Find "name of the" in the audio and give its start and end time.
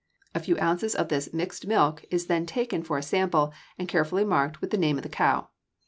4.79-5.09